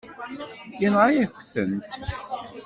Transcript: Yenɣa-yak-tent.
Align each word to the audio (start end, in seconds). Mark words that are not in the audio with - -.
Yenɣa-yak-tent. 0.81 1.91